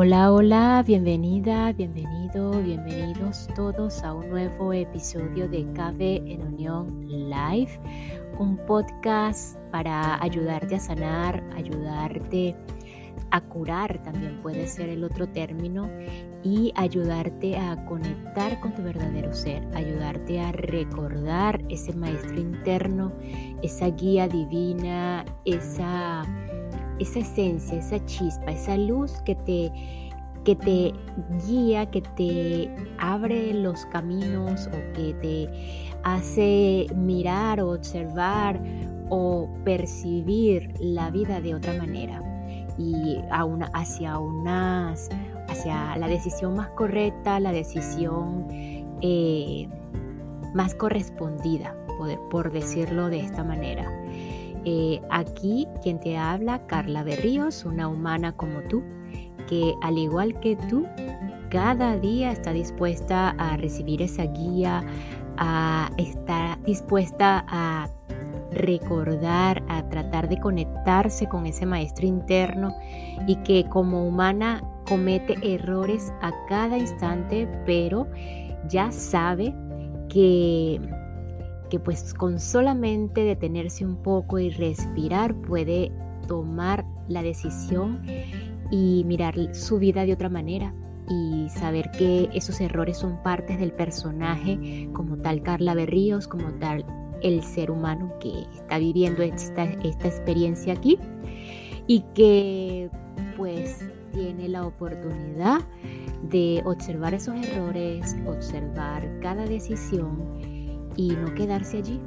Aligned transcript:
Hola, 0.00 0.32
hola, 0.32 0.84
bienvenida, 0.86 1.72
bienvenido, 1.72 2.52
bienvenidos 2.62 3.48
todos 3.56 4.04
a 4.04 4.14
un 4.14 4.30
nuevo 4.30 4.72
episodio 4.72 5.48
de 5.48 5.66
Cabe 5.72 6.22
en 6.24 6.40
Unión 6.42 7.04
Live, 7.08 7.80
un 8.38 8.56
podcast 8.58 9.58
para 9.72 10.22
ayudarte 10.22 10.76
a 10.76 10.78
sanar, 10.78 11.42
ayudarte 11.56 12.54
a 13.32 13.40
curar, 13.40 14.00
también 14.04 14.40
puede 14.40 14.68
ser 14.68 14.88
el 14.88 15.02
otro 15.02 15.28
término, 15.30 15.90
y 16.44 16.72
ayudarte 16.76 17.58
a 17.58 17.84
conectar 17.84 18.60
con 18.60 18.76
tu 18.76 18.84
verdadero 18.84 19.34
ser, 19.34 19.66
ayudarte 19.74 20.40
a 20.40 20.52
recordar 20.52 21.60
ese 21.68 21.92
maestro 21.92 22.38
interno, 22.38 23.12
esa 23.62 23.88
guía 23.88 24.28
divina, 24.28 25.24
esa 25.44 26.22
esa 26.98 27.20
esencia, 27.20 27.78
esa 27.78 28.04
chispa, 28.06 28.52
esa 28.52 28.76
luz 28.76 29.12
que 29.24 29.34
te, 29.34 29.72
que 30.44 30.56
te 30.56 30.92
guía, 31.46 31.90
que 31.90 32.02
te 32.02 32.74
abre 32.98 33.52
los 33.54 33.86
caminos 33.86 34.68
o 34.68 34.92
que 34.94 35.14
te 35.20 35.88
hace 36.04 36.86
mirar 36.94 37.60
o 37.60 37.72
observar 37.72 38.60
o 39.10 39.48
percibir 39.64 40.72
la 40.80 41.10
vida 41.10 41.40
de 41.40 41.54
otra 41.54 41.74
manera 41.74 42.22
y 42.78 43.18
a 43.30 43.44
una, 43.44 43.66
hacia 43.74 44.18
unas 44.18 45.08
hacia 45.48 45.96
la 45.96 46.08
decisión 46.08 46.54
más 46.54 46.68
correcta, 46.70 47.40
la 47.40 47.52
decisión 47.52 48.46
eh, 49.00 49.68
más 50.54 50.74
correspondida, 50.74 51.74
por 52.30 52.52
decirlo 52.52 53.08
de 53.08 53.20
esta 53.20 53.44
manera. 53.44 53.90
Eh, 54.64 55.00
aquí 55.10 55.66
quien 55.82 56.00
te 56.00 56.16
habla, 56.16 56.66
Carla 56.66 57.02
Berríos, 57.02 57.64
una 57.64 57.88
humana 57.88 58.32
como 58.32 58.60
tú, 58.62 58.82
que 59.46 59.74
al 59.82 59.98
igual 59.98 60.38
que 60.40 60.56
tú, 60.68 60.86
cada 61.50 61.96
día 61.98 62.32
está 62.32 62.52
dispuesta 62.52 63.30
a 63.38 63.56
recibir 63.56 64.02
esa 64.02 64.24
guía, 64.24 64.84
a 65.38 65.90
estar 65.96 66.62
dispuesta 66.64 67.44
a 67.48 67.88
recordar, 68.52 69.62
a 69.68 69.88
tratar 69.88 70.28
de 70.28 70.38
conectarse 70.40 71.28
con 71.28 71.46
ese 71.46 71.66
maestro 71.66 72.06
interno 72.06 72.74
y 73.26 73.36
que 73.36 73.64
como 73.68 74.06
humana 74.06 74.62
comete 74.88 75.36
errores 75.42 76.12
a 76.22 76.32
cada 76.48 76.76
instante, 76.76 77.48
pero 77.66 78.06
ya 78.68 78.90
sabe 78.90 79.54
que 80.08 80.80
que 81.68 81.78
pues 81.78 82.14
con 82.14 82.40
solamente 82.40 83.22
detenerse 83.22 83.84
un 83.84 83.96
poco 84.02 84.38
y 84.38 84.50
respirar 84.50 85.34
puede 85.34 85.92
tomar 86.26 86.84
la 87.08 87.22
decisión 87.22 88.02
y 88.70 89.04
mirar 89.06 89.54
su 89.54 89.78
vida 89.78 90.04
de 90.04 90.12
otra 90.12 90.28
manera 90.28 90.74
y 91.08 91.48
saber 91.48 91.90
que 91.90 92.28
esos 92.34 92.60
errores 92.60 92.98
son 92.98 93.22
partes 93.22 93.58
del 93.58 93.72
personaje 93.72 94.88
como 94.92 95.16
tal 95.16 95.42
Carla 95.42 95.74
Berríos, 95.74 96.28
como 96.28 96.50
tal 96.58 96.84
el 97.22 97.42
ser 97.42 97.70
humano 97.70 98.12
que 98.20 98.44
está 98.54 98.78
viviendo 98.78 99.22
esta, 99.22 99.64
esta 99.64 100.08
experiencia 100.08 100.74
aquí 100.74 100.98
y 101.86 102.04
que 102.14 102.90
pues 103.36 103.88
tiene 104.12 104.48
la 104.48 104.66
oportunidad 104.66 105.60
de 106.22 106.62
observar 106.64 107.14
esos 107.14 107.34
errores, 107.34 108.16
observar 108.26 109.08
cada 109.20 109.46
decisión 109.46 110.57
y 110.98 111.10
no 111.10 111.32
quedarse 111.34 111.78
allí, 111.78 112.00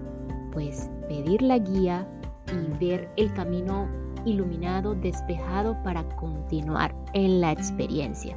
pues 0.52 0.92
pedir 1.08 1.42
la 1.42 1.58
guía 1.58 2.06
y 2.52 2.86
ver 2.86 3.10
el 3.16 3.34
camino 3.34 3.88
iluminado, 4.26 4.94
despejado 4.94 5.82
para 5.82 6.04
continuar 6.18 6.94
en 7.14 7.40
la 7.40 7.54
experiencia. 7.54 8.36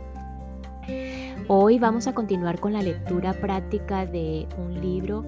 Hoy 1.48 1.78
vamos 1.78 2.06
a 2.06 2.14
continuar 2.14 2.60
con 2.60 2.72
la 2.72 2.82
lectura 2.82 3.32
práctica 3.34 4.06
de 4.06 4.46
un 4.56 4.80
libro 4.80 5.24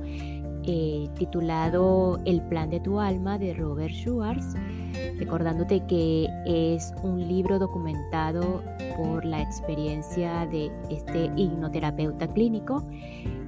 eh, 0.63 1.09
titulado 1.19 2.21
El 2.25 2.41
plan 2.43 2.71
de 2.71 2.79
tu 2.79 3.01
alma 3.01 3.37
de 3.37 3.53
Robert 3.55 3.93
Schwartz, 3.93 4.55
recordándote 5.19 5.85
que 5.87 6.29
es 6.47 6.95
un 7.03 7.27
libro 7.27 7.59
documentado 7.59 8.63
por 8.97 9.25
la 9.25 9.43
experiencia 9.43 10.47
de 10.47 10.71
este 10.89 11.33
hipnoterapeuta 11.37 12.29
clínico 12.29 12.85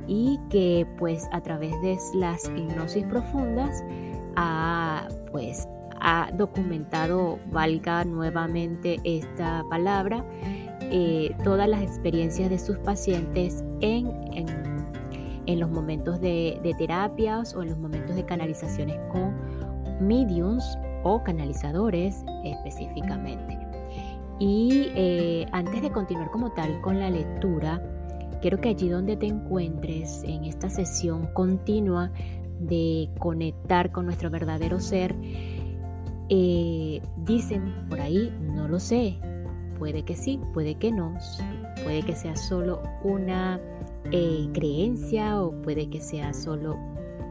y 0.08 0.40
que 0.50 0.86
pues 0.98 1.28
a 1.30 1.40
través 1.40 1.80
de 1.82 1.96
las 2.14 2.44
hipnosis 2.56 3.04
profundas 3.04 3.84
ha 4.34 5.06
pues 5.30 5.68
ha 6.00 6.30
documentado, 6.32 7.38
valga 7.50 8.04
nuevamente 8.04 9.00
esta 9.04 9.64
palabra, 9.68 10.24
eh, 10.80 11.34
todas 11.44 11.68
las 11.68 11.82
experiencias 11.82 12.50
de 12.50 12.58
sus 12.58 12.78
pacientes 12.78 13.64
en, 13.80 14.12
en, 15.46 15.60
los 15.60 15.70
momentos 15.70 16.20
de, 16.20 16.60
terapias 16.78 17.54
o 17.54 17.62
en 17.62 17.70
los 17.70 17.78
momentos 17.78 18.14
de 18.14 18.24
canalizaciones 18.24 18.96
con 19.10 19.34
mediums 20.00 20.78
o 21.04 21.22
canalizadores 21.24 22.22
específicamente. 22.44 23.58
Y 24.38 24.92
eh, 24.94 25.46
antes 25.52 25.82
de 25.82 25.90
continuar 25.90 26.30
como 26.30 26.52
tal 26.52 26.80
con 26.80 27.00
la 27.00 27.10
lectura, 27.10 27.82
Quiero 28.40 28.60
que 28.60 28.68
allí 28.68 28.88
donde 28.88 29.16
te 29.16 29.26
encuentres 29.26 30.22
en 30.24 30.44
esta 30.44 30.70
sesión 30.70 31.26
continua 31.34 32.10
de 32.60 33.08
conectar 33.18 33.90
con 33.90 34.06
nuestro 34.06 34.30
verdadero 34.30 34.80
ser, 34.80 35.14
eh, 36.28 37.00
dicen 37.24 37.86
por 37.88 38.00
ahí, 38.00 38.32
no 38.40 38.68
lo 38.68 38.80
sé, 38.80 39.16
puede 39.78 40.02
que 40.04 40.14
sí, 40.14 40.40
puede 40.52 40.74
que 40.74 40.92
no, 40.92 41.16
puede 41.84 42.02
que 42.02 42.14
sea 42.14 42.36
solo 42.36 42.82
una 43.02 43.60
eh, 44.10 44.48
creencia 44.52 45.40
o 45.40 45.52
puede 45.62 45.88
que 45.88 46.00
sea 46.00 46.32
solo 46.34 46.76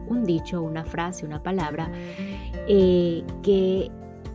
un 0.08 0.24
dicho, 0.24 0.62
una 0.62 0.84
frase, 0.84 1.26
una 1.26 1.42
palabra, 1.42 1.90
eh, 2.66 3.22
que 3.42 3.90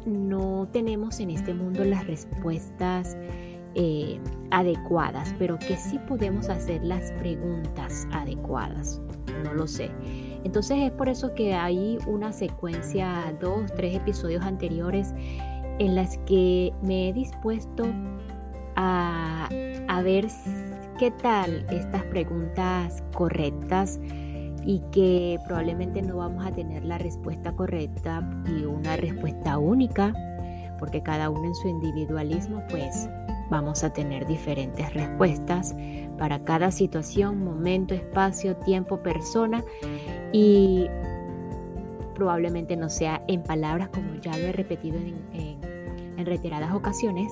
no 0.06 0.68
tenemos 0.72 1.20
en 1.20 1.32
este 1.32 1.54
mundo 1.54 1.84
las 1.84 2.06
respuestas 2.06 3.18
eh, 3.76 4.20
adecuadas, 4.52 5.34
pero 5.40 5.58
que 5.58 5.76
sí 5.78 6.00
podemos 6.08 6.50
hacer 6.50 6.84
las 6.84 7.12
preguntas 7.14 8.08
adecuadas. 8.12 9.02
No 9.44 9.54
lo 9.54 9.68
sé. 9.68 9.90
Entonces 10.44 10.78
es 10.80 10.92
por 10.92 11.10
eso 11.10 11.34
que 11.34 11.54
hay 11.54 11.98
una 12.06 12.32
secuencia, 12.34 13.36
dos, 13.40 13.72
tres 13.76 13.96
episodios 13.96 14.44
anteriores 14.44 15.14
en 15.80 15.96
las 15.96 16.18
que 16.20 16.72
me 16.82 17.10
he 17.10 17.14
dispuesto 17.14 17.86
a, 18.76 19.50
a 19.88 20.02
ver 20.02 20.28
qué 21.00 21.12
tal 21.12 21.66
estas 21.70 22.04
preguntas 22.04 23.04
correctas 23.14 24.00
y 24.66 24.82
que 24.92 25.40
probablemente 25.46 26.02
no 26.02 26.18
vamos 26.18 26.46
a 26.46 26.52
tener 26.52 26.84
la 26.84 26.98
respuesta 26.98 27.54
correcta 27.54 28.28
y 28.48 28.64
una 28.64 28.96
respuesta 28.96 29.58
única, 29.58 30.14
porque 30.80 31.02
cada 31.02 31.30
uno 31.30 31.46
en 31.46 31.56
su 31.56 31.68
individualismo 31.68 32.64
pues 32.70 33.10
vamos 33.50 33.84
a 33.84 33.94
tener 33.94 34.26
diferentes 34.26 34.94
respuestas 34.94 35.76
para 36.18 36.40
cada 36.40 36.72
situación, 36.72 37.44
momento, 37.44 37.94
espacio, 37.94 38.56
tiempo, 38.58 38.98
persona 38.98 39.64
y 40.32 40.88
probablemente 42.14 42.76
no 42.76 42.90
sea 42.90 43.24
en 43.28 43.44
palabras 43.44 43.90
como 43.90 44.16
ya 44.22 44.38
lo 44.38 44.46
he 44.46 44.52
repetido 44.52 44.98
en, 44.98 45.62
reiteradas 46.26 46.74
ocasiones. 46.74 47.32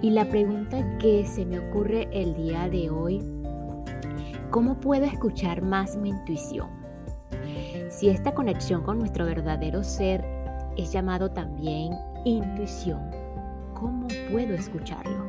Y 0.00 0.10
la 0.10 0.26
pregunta 0.30 0.96
que 0.98 1.26
se 1.26 1.44
me 1.44 1.58
ocurre 1.58 2.08
el 2.10 2.34
día 2.34 2.70
de 2.70 2.88
hoy, 2.88 3.22
¿cómo 4.50 4.80
puedo 4.80 5.04
escuchar 5.04 5.60
más 5.60 5.96
mi 5.96 6.10
intuición? 6.10 6.68
Si 7.90 8.08
esta 8.08 8.32
conexión 8.34 8.82
con 8.82 8.98
nuestro 8.98 9.26
verdadero 9.26 9.84
ser 9.84 10.24
es 10.76 10.90
llamado 10.90 11.30
también 11.30 11.92
intuición, 12.24 13.10
¿cómo 13.74 14.08
puedo 14.30 14.54
escucharlo? 14.54 15.23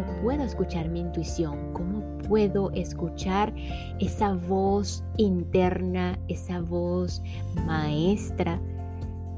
¿Cómo 0.00 0.22
puedo 0.22 0.44
escuchar 0.44 0.88
mi 0.88 1.00
intuición? 1.00 1.74
¿Cómo 1.74 2.16
puedo 2.26 2.70
escuchar 2.72 3.52
esa 3.98 4.32
voz 4.32 5.04
interna, 5.18 6.18
esa 6.26 6.62
voz 6.62 7.22
maestra? 7.66 8.58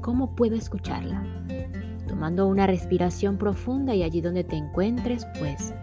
¿Cómo 0.01 0.35
puedo 0.35 0.55
escucharla? 0.55 1.21
Tomando 2.07 2.47
una 2.47 2.65
respiración 2.65 3.37
profunda 3.37 3.93
y 3.93 4.03
allí 4.03 4.21
donde 4.21 4.45
te 4.45 4.55
encuentres, 4.55 5.27
pues 5.37 5.73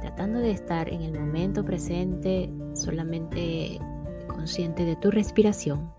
tratando 0.00 0.38
de 0.38 0.52
estar 0.52 0.88
en 0.88 1.02
el 1.02 1.18
momento 1.18 1.64
presente, 1.64 2.52
solamente 2.74 3.80
consciente 4.28 4.84
de 4.84 4.94
tu 4.94 5.10
respiración. 5.10 5.92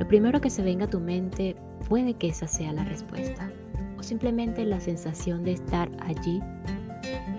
Lo 0.00 0.08
primero 0.08 0.40
que 0.40 0.50
se 0.50 0.62
venga 0.62 0.86
a 0.86 0.90
tu 0.90 0.98
mente 0.98 1.54
puede 1.88 2.14
que 2.14 2.28
esa 2.28 2.48
sea 2.48 2.72
la 2.72 2.82
respuesta 2.82 3.52
simplemente 4.02 4.64
la 4.64 4.80
sensación 4.80 5.44
de 5.44 5.52
estar 5.52 5.90
allí, 6.00 6.42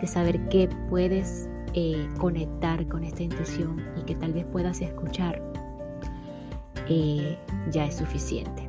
de 0.02 0.08
saber 0.08 0.48
que 0.50 0.70
puedes 0.90 1.50
eh, 1.74 2.08
conectar 2.20 2.88
con 2.88 3.04
esta 3.04 3.24
intuición 3.24 3.84
y 4.00 4.04
que 4.04 4.16
tal 4.16 4.34
vez 4.34 4.46
puedas 4.46 4.82
escuchar, 4.82 5.42
eh, 6.90 7.38
ya 7.72 7.86
es 7.86 7.96
suficiente. 7.96 8.68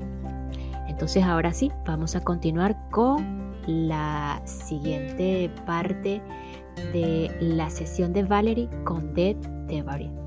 Entonces 0.88 1.24
ahora 1.24 1.52
sí, 1.52 1.70
vamos 1.84 2.14
a 2.16 2.22
continuar 2.22 2.76
con 2.90 3.54
la 3.66 4.40
siguiente 4.44 5.50
parte 5.66 6.22
de 6.92 7.36
la 7.40 7.70
sesión 7.70 8.12
de 8.12 8.22
Valerie 8.22 8.68
con 8.84 9.14
Dead 9.14 9.36
Devari. 9.66 10.23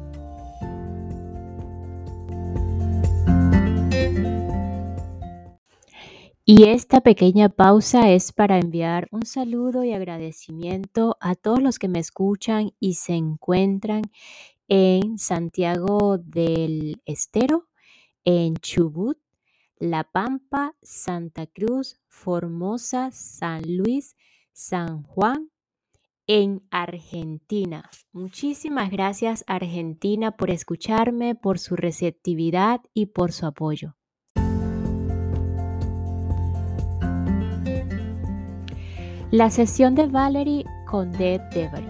Y 6.50 6.70
esta 6.70 7.02
pequeña 7.02 7.50
pausa 7.50 8.10
es 8.10 8.32
para 8.32 8.58
enviar 8.58 9.10
un 9.12 9.26
saludo 9.26 9.84
y 9.84 9.92
agradecimiento 9.92 11.18
a 11.20 11.36
todos 11.36 11.62
los 11.62 11.78
que 11.78 11.90
me 11.90 12.00
escuchan 12.00 12.72
y 12.80 12.94
se 12.94 13.16
encuentran 13.16 14.04
en 14.70 15.18
Santiago 15.18 16.18
del 16.18 17.02
Estero, 17.06 17.68
en 18.24 18.56
Chubut, 18.56 19.18
La 19.78 20.06
Pampa, 20.06 20.74
Santa 20.82 21.48
Cruz, 21.48 22.00
Formosa, 22.08 23.12
San 23.12 23.64
Luis, 23.68 24.16
San 24.54 25.04
Juan, 25.04 25.52
en 26.28 26.66
Argentina. 26.72 27.90
Muchísimas 28.14 28.90
gracias 28.90 29.44
Argentina 29.48 30.32
por 30.32 30.50
escucharme, 30.50 31.36
por 31.36 31.60
su 31.60 31.76
receptividad 31.76 32.80
y 32.94 33.08
por 33.08 33.34
su 33.34 33.48
apoyo. 33.48 33.98
La 39.32 39.50
sesión 39.50 39.94
de 39.94 40.08
Valerie 40.08 40.64
con 40.86 41.12
Deb 41.12 41.42
Devery. 41.50 41.90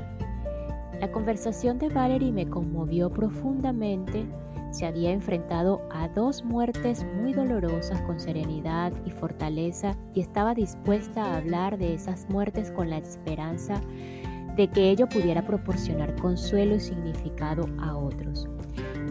La 1.00 1.12
conversación 1.12 1.78
de 1.78 1.88
Valerie 1.88 2.32
me 2.32 2.50
conmovió 2.50 3.12
profundamente. 3.12 4.26
Se 4.72 4.88
había 4.88 5.12
enfrentado 5.12 5.88
a 5.92 6.08
dos 6.08 6.44
muertes 6.44 7.06
muy 7.22 7.34
dolorosas 7.34 8.02
con 8.02 8.20
serenidad 8.20 8.92
y 9.06 9.12
fortaleza 9.12 9.96
y 10.16 10.22
estaba 10.22 10.56
dispuesta 10.56 11.26
a 11.26 11.38
hablar 11.38 11.78
de 11.78 11.94
esas 11.94 12.28
muertes 12.28 12.72
con 12.72 12.90
la 12.90 12.98
esperanza 12.98 13.82
de 14.56 14.68
que 14.70 14.90
ello 14.90 15.08
pudiera 15.08 15.46
proporcionar 15.46 16.16
consuelo 16.16 16.74
y 16.74 16.80
significado 16.80 17.70
a 17.80 17.96
otros. 17.96 18.48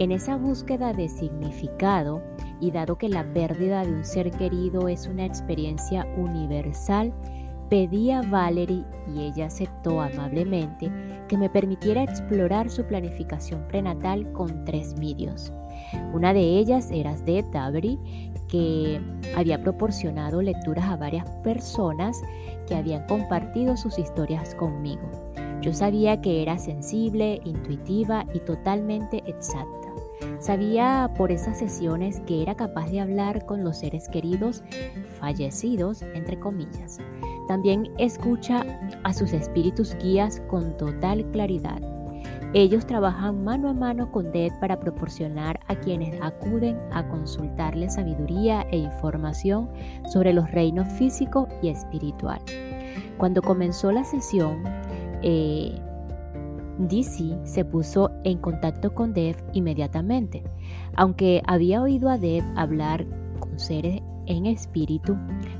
En 0.00 0.10
esa 0.10 0.36
búsqueda 0.36 0.92
de 0.92 1.08
significado, 1.08 2.20
y 2.60 2.70
dado 2.70 2.96
que 2.96 3.08
la 3.08 3.24
pérdida 3.32 3.84
de 3.84 3.92
un 3.92 4.04
ser 4.04 4.30
querido 4.30 4.88
es 4.88 5.06
una 5.06 5.24
experiencia 5.24 6.06
universal, 6.16 7.12
Pedí 7.68 8.12
a 8.12 8.22
Valerie 8.22 8.84
y 9.12 9.22
ella 9.22 9.46
aceptó 9.46 10.00
amablemente 10.00 10.90
que 11.28 11.36
me 11.36 11.50
permitiera 11.50 12.04
explorar 12.04 12.70
su 12.70 12.84
planificación 12.84 13.66
prenatal 13.66 14.30
con 14.32 14.64
tres 14.64 14.96
medios. 14.98 15.52
Una 16.12 16.32
de 16.32 16.40
ellas 16.40 16.90
era 16.90 17.16
de 17.16 17.42
Tabri, 17.52 17.98
que 18.48 19.00
había 19.36 19.60
proporcionado 19.60 20.40
lecturas 20.42 20.84
a 20.84 20.96
varias 20.96 21.28
personas 21.42 22.20
que 22.68 22.76
habían 22.76 23.04
compartido 23.06 23.76
sus 23.76 23.98
historias 23.98 24.54
conmigo. 24.54 25.10
Yo 25.60 25.72
sabía 25.72 26.20
que 26.20 26.42
era 26.42 26.58
sensible, 26.58 27.40
intuitiva 27.44 28.24
y 28.32 28.40
totalmente 28.40 29.22
exacta. 29.26 29.88
Sabía 30.38 31.10
por 31.16 31.32
esas 31.32 31.58
sesiones 31.58 32.20
que 32.20 32.42
era 32.42 32.54
capaz 32.54 32.90
de 32.90 33.00
hablar 33.00 33.44
con 33.46 33.64
los 33.64 33.78
seres 33.78 34.08
queridos 34.08 34.62
fallecidos, 35.18 36.02
entre 36.02 36.38
comillas. 36.38 37.00
También 37.48 37.90
escucha 37.98 38.64
a 39.04 39.12
sus 39.12 39.32
espíritus 39.32 39.96
guías 40.02 40.42
con 40.48 40.76
total 40.76 41.24
claridad. 41.30 41.80
Ellos 42.54 42.86
trabajan 42.86 43.44
mano 43.44 43.68
a 43.68 43.74
mano 43.74 44.10
con 44.10 44.32
DED 44.32 44.52
para 44.60 44.80
proporcionar 44.80 45.60
a 45.68 45.74
quienes 45.74 46.18
acuden 46.22 46.78
a 46.92 47.06
consultarle 47.08 47.90
sabiduría 47.90 48.62
e 48.70 48.78
información 48.78 49.68
sobre 50.10 50.32
los 50.32 50.50
reinos 50.52 50.88
físico 50.92 51.48
y 51.62 51.68
espiritual. 51.68 52.40
Cuando 53.18 53.42
comenzó 53.42 53.92
la 53.92 54.04
sesión, 54.04 54.62
eh, 55.22 55.78
DC 56.78 57.38
se 57.44 57.64
puso 57.64 58.10
en 58.24 58.38
contacto 58.38 58.94
con 58.94 59.12
Dev 59.12 59.36
inmediatamente. 59.52 60.42
Aunque 60.94 61.42
había 61.46 61.82
oído 61.82 62.08
a 62.08 62.18
Dev 62.18 62.44
hablar 62.56 63.06
con 63.40 63.58
seres 63.58 64.02
en 64.26 64.46
espíritu, 64.46 65.16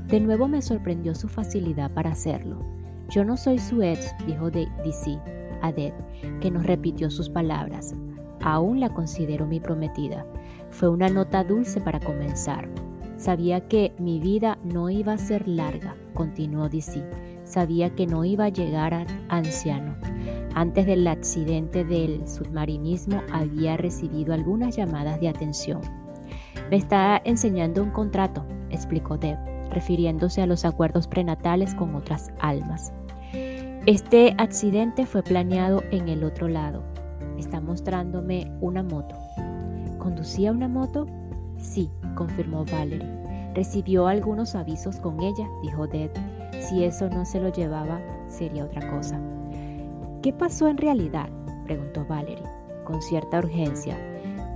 de 0.07 0.19
nuevo 0.21 0.47
me 0.47 0.61
sorprendió 0.61 1.13
su 1.15 1.27
facilidad 1.27 1.91
para 1.91 2.11
hacerlo. 2.11 2.65
Yo 3.09 3.25
no 3.25 3.37
soy 3.37 3.59
su 3.59 3.81
ex, 3.81 4.13
dijo 4.25 4.49
DC 4.49 5.19
a 5.61 5.71
Dev, 5.71 5.93
que 6.39 6.51
nos 6.51 6.65
repitió 6.65 7.09
sus 7.09 7.29
palabras. 7.29 7.93
Aún 8.41 8.79
la 8.79 8.89
considero 8.89 9.45
mi 9.45 9.59
prometida. 9.59 10.25
Fue 10.69 10.89
una 10.89 11.09
nota 11.09 11.43
dulce 11.43 11.81
para 11.81 11.99
comenzar. 11.99 12.69
Sabía 13.17 13.67
que 13.67 13.93
mi 13.97 14.19
vida 14.19 14.57
no 14.63 14.89
iba 14.89 15.13
a 15.13 15.17
ser 15.17 15.47
larga, 15.47 15.95
continuó 16.13 16.69
DC. 16.69 17.03
Sabía 17.43 17.89
que 17.95 18.05
no 18.05 18.23
iba 18.23 18.45
a 18.45 18.49
llegar 18.49 18.93
a 18.93 19.05
anciano. 19.29 19.95
Antes 20.53 20.85
del 20.85 21.07
accidente 21.07 21.83
del 21.83 22.27
submarinismo 22.27 23.21
había 23.31 23.77
recibido 23.77 24.33
algunas 24.33 24.75
llamadas 24.75 25.19
de 25.19 25.29
atención. 25.29 25.81
Me 26.69 26.77
está 26.77 27.21
enseñando 27.23 27.81
un 27.83 27.91
contrato, 27.91 28.45
explicó 28.69 29.17
Deb, 29.17 29.37
refiriéndose 29.71 30.41
a 30.41 30.47
los 30.47 30.65
acuerdos 30.65 31.07
prenatales 31.07 31.75
con 31.75 31.95
otras 31.95 32.31
almas. 32.39 32.91
Este 33.85 34.35
accidente 34.37 35.05
fue 35.05 35.23
planeado 35.23 35.81
en 35.91 36.09
el 36.09 36.23
otro 36.23 36.47
lado. 36.47 36.83
Está 37.37 37.61
mostrándome 37.61 38.51
una 38.59 38.83
moto. 38.83 39.15
¿Conducía 39.97 40.51
una 40.51 40.67
moto? 40.67 41.05
Sí, 41.57 41.89
confirmó 42.15 42.65
Valerie. 42.65 43.07
Recibió 43.53 44.07
algunos 44.07 44.55
avisos 44.55 44.97
con 44.97 45.21
ella, 45.21 45.47
dijo 45.63 45.87
Deb. 45.87 46.11
Si 46.59 46.83
eso 46.83 47.09
no 47.09 47.25
se 47.25 47.39
lo 47.39 47.49
llevaba, 47.49 48.01
sería 48.27 48.65
otra 48.65 48.91
cosa. 48.91 49.19
¿Qué 50.21 50.33
pasó 50.33 50.67
en 50.67 50.77
realidad? 50.77 51.29
preguntó 51.63 52.05
Valerie, 52.05 52.43
con 52.83 53.01
cierta 53.01 53.39
urgencia. 53.39 53.97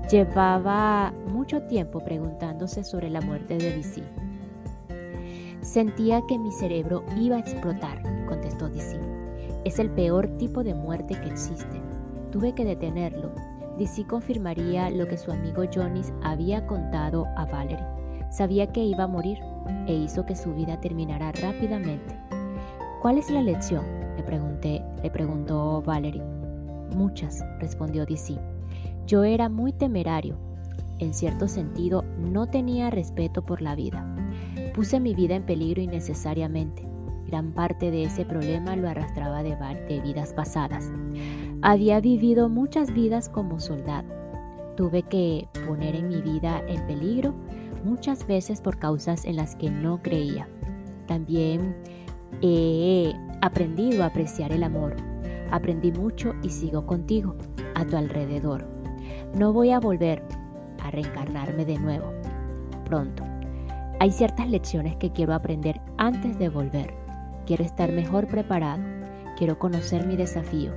Llevaba 0.10 1.14
mucho 1.32 1.62
tiempo 1.64 2.04
preguntándose 2.04 2.84
sobre 2.84 3.10
la 3.10 3.22
muerte 3.22 3.58
de 3.58 3.78
DC. 3.78 4.04
Sentía 5.62 6.24
que 6.28 6.40
mi 6.40 6.52
cerebro 6.52 7.04
iba 7.16 7.36
a 7.36 7.40
explotar, 7.40 8.02
contestó 8.28 8.68
DC. 8.68 9.00
Es 9.64 9.78
el 9.78 9.92
peor 9.92 10.28
tipo 10.38 10.64
de 10.64 10.74
muerte 10.74 11.14
que 11.14 11.28
existe. 11.28 11.80
Tuve 12.32 12.54
que 12.54 12.66
detenerlo. 12.66 13.32
DC 13.78 14.08
confirmaría 14.08 14.90
lo 14.90 15.08
que 15.08 15.18
su 15.18 15.32
amigo 15.32 15.64
Jonis 15.72 16.12
había 16.24 16.66
contado 16.66 17.28
a 17.38 17.46
Valerie. 17.46 17.86
Sabía 18.32 18.72
que 18.72 18.84
iba 18.84 19.04
a 19.04 19.08
morir 19.08 19.38
e 19.86 19.94
hizo 19.94 20.26
que 20.26 20.36
su 20.36 20.52
vida 20.56 20.82
terminara 20.82 21.32
rápidamente. 21.34 22.18
¿Cuál 23.02 23.20
es 23.20 23.30
la 23.30 23.44
lección? 23.44 23.86
Le 24.18 24.24
pregunté, 24.24 24.84
le 25.04 25.12
preguntó 25.12 25.84
Valerie. 25.84 26.24
Muchas, 26.96 27.46
respondió 27.60 28.06
DC. 28.08 28.36
Yo 29.06 29.24
era 29.24 29.48
muy 29.48 29.74
temerario. 29.74 30.38
En 30.98 31.14
cierto 31.14 31.48
sentido, 31.48 32.04
no 32.18 32.48
tenía 32.48 32.90
respeto 32.90 33.44
por 33.44 33.62
la 33.62 33.76
vida. 33.76 34.11
Puse 34.74 35.00
mi 35.00 35.14
vida 35.14 35.36
en 35.36 35.44
peligro 35.44 35.82
innecesariamente. 35.82 36.88
Gran 37.28 37.52
parte 37.52 37.92
de 37.92 38.04
ese 38.04 38.26
problema 38.26 38.76
lo 38.76 38.90
arrastraba 38.90 39.44
de, 39.44 39.56
de 39.88 40.02
vidas 40.02 40.34
pasadas. 40.34 40.92
Había 41.62 42.00
vivido 42.00 42.50
muchas 42.50 42.94
vidas 42.94 43.30
como 43.30 43.60
soldado. 43.60 44.08
Tuve 44.76 45.04
que 45.04 45.48
poner 45.68 45.96
en 45.96 46.08
mi 46.08 46.22
vida 46.22 46.62
en 46.68 46.86
peligro 46.88 47.34
muchas 47.84 48.26
veces 48.28 48.62
por 48.62 48.78
causas 48.78 49.26
en 49.26 49.36
las 49.36 49.56
que 49.56 49.70
no 49.70 50.02
creía. 50.02 50.48
También 51.08 51.76
he 52.42 53.14
aprendido 53.42 54.04
a 54.04 54.08
apreciar 54.08 54.52
el 54.52 54.64
amor. 54.64 54.96
Aprendí 55.52 55.92
mucho 55.92 56.34
y 56.44 56.50
sigo 56.50 56.86
contigo, 56.86 57.36
a 57.76 57.86
tu 57.86 57.98
alrededor. 57.98 58.66
No 59.36 59.52
voy 59.52 59.72
a 59.72 59.80
volver 59.80 60.24
a 60.82 60.92
reencarnarme 60.92 61.66
de 61.66 61.78
nuevo. 61.78 62.12
Pronto. 62.86 63.31
Hay 64.02 64.10
ciertas 64.10 64.50
lecciones 64.50 64.96
que 64.96 65.12
quiero 65.12 65.36
aprender 65.36 65.80
antes 66.00 66.40
de 66.40 66.50
volver. 66.50 66.92
Quiero 67.46 67.64
estar 67.64 67.92
mejor 67.92 68.28
preparado. 68.28 68.82
Quiero 69.38 69.60
conocer 69.60 70.08
mi 70.08 70.16
desafío. 70.16 70.72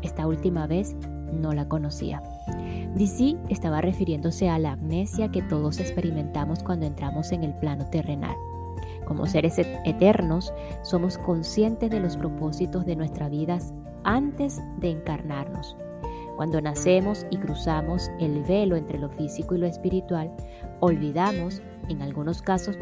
Esta 0.00 0.26
última 0.26 0.66
vez 0.66 0.96
no 1.30 1.52
la 1.52 1.68
conocía. 1.68 2.22
DC 2.94 3.36
estaba 3.50 3.82
refiriéndose 3.82 4.48
a 4.48 4.58
la 4.58 4.72
amnesia 4.72 5.30
que 5.30 5.42
todos 5.42 5.78
experimentamos 5.78 6.62
cuando 6.62 6.86
entramos 6.86 7.32
en 7.32 7.44
el 7.44 7.52
plano 7.52 7.84
terrenal. 7.90 8.34
Como 9.04 9.26
seres 9.26 9.58
eternos, 9.58 10.50
somos 10.84 11.18
conscientes 11.18 11.90
de 11.90 12.00
los 12.00 12.16
propósitos 12.16 12.86
de 12.86 12.96
nuestra 12.96 13.28
vida 13.28 13.58
antes 14.04 14.62
de 14.78 14.90
encarnarnos. 14.90 15.76
Cuando 16.36 16.60
nacemos 16.60 17.26
y 17.30 17.36
cruzamos 17.36 18.10
el 18.18 18.42
velo 18.42 18.76
entre 18.76 18.98
lo 18.98 19.08
físico 19.08 19.54
y 19.54 19.58
lo 19.58 19.66
espiritual, 19.66 20.32
olvidamos, 20.80 21.62
en 21.88 22.02
algunos 22.02 22.42
casos 22.42 22.76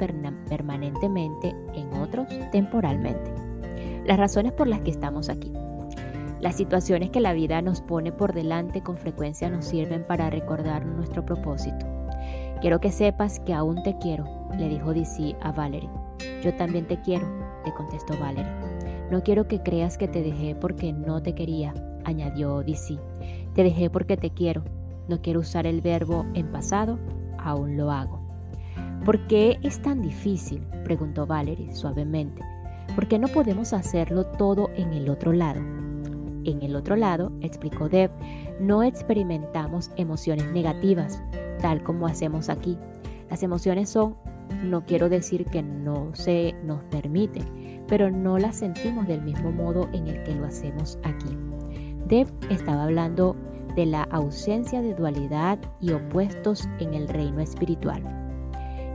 permanentemente, 0.49 1.54
en 1.75 1.92
otros 1.94 2.28
temporalmente, 2.50 3.32
las 4.06 4.16
razones 4.16 4.52
por 4.52 4.68
las 4.68 4.80
que 4.80 4.90
estamos 4.90 5.28
aquí. 5.28 5.52
Las 6.40 6.56
situaciones 6.56 7.11
que 7.11 7.21
la 7.21 7.35
vida 7.35 7.62
nos 7.62 7.80
pone 7.80 8.11
por 8.11 8.32
delante 8.32 8.82
con 8.82 8.97
frecuencia 8.97 9.49
nos 9.49 9.66
sirven 9.66 10.04
para 10.04 10.30
recordar 10.30 10.85
nuestro 10.85 11.25
propósito. 11.25 11.87
Quiero 12.61 12.80
que 12.80 12.90
sepas 12.90 13.38
que 13.40 13.54
aún 13.54 13.82
te 13.82 13.97
quiero, 13.99 14.25
le 14.56 14.68
dijo 14.68 14.92
DC 14.92 15.37
a 15.40 15.52
Valerie. 15.52 15.90
Yo 16.42 16.54
también 16.54 16.87
te 16.87 17.00
quiero, 17.00 17.26
le 17.64 17.73
contestó 17.75 18.18
Valerie. 18.18 18.50
No 19.11 19.23
quiero 19.23 19.47
que 19.47 19.62
creas 19.62 19.99
que 19.99 20.09
te 20.09 20.23
dejé 20.23 20.54
porque 20.54 20.92
no 20.92 21.23
te 21.23 21.35
quería, 21.35 21.75
añadió 22.04 22.62
DC. 22.62 22.99
Te 23.54 23.62
dejé 23.62 23.90
porque 23.90 24.16
te 24.16 24.30
quiero. 24.30 24.62
No 25.09 25.21
quiero 25.21 25.40
usar 25.40 25.66
el 25.66 25.80
verbo 25.80 26.25
en 26.35 26.50
pasado, 26.50 26.99
aún 27.38 27.76
lo 27.76 27.90
hago. 27.90 28.21
¿Por 29.04 29.26
qué 29.26 29.59
es 29.62 29.82
tan 29.82 30.00
difícil? 30.00 30.62
preguntó 30.85 31.26
Valerie 31.26 31.75
suavemente. 31.75 32.42
¿Por 32.94 33.09
qué 33.09 33.18
no 33.18 33.28
podemos 33.28 33.73
hacerlo 33.73 34.26
todo 34.26 34.71
en 34.76 34.92
el 34.92 35.09
otro 35.09 35.32
lado? 35.32 35.61
En 36.44 36.62
el 36.62 36.76
otro 36.76 36.97
lado, 36.97 37.32
explicó 37.40 37.88
Deb, 37.88 38.11
no 38.61 38.82
experimentamos 38.82 39.90
emociones 39.97 40.50
negativas, 40.52 41.23
tal 41.61 41.82
como 41.82 42.06
hacemos 42.06 42.49
aquí. 42.49 42.78
Las 43.30 43.42
emociones 43.42 43.88
son, 43.88 44.16
no 44.62 44.85
quiero 44.85 45.09
decir 45.09 45.47
que 45.47 45.62
no 45.62 46.11
se 46.14 46.54
nos 46.64 46.82
permite, 46.85 47.40
pero 47.88 48.11
no 48.11 48.38
las 48.38 48.56
sentimos 48.56 49.06
del 49.06 49.23
mismo 49.23 49.52
modo 49.52 49.88
en 49.92 50.09
el 50.09 50.23
que 50.25 50.35
lo 50.35 50.47
hacemos 50.47 50.99
aquí. 51.04 51.37
Deb 52.09 52.28
estaba 52.50 52.85
hablando 52.85 53.37
de 53.76 53.87
la 53.87 54.02
ausencia 54.04 54.82
de 54.82 54.94
dualidad 54.94 55.59
y 55.80 55.92
opuestos 55.92 56.68
en 56.78 56.94
el 56.94 57.09
reino 57.09 57.40
espiritual. 57.40 58.02